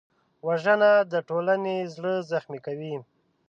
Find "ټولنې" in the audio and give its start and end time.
1.29-1.75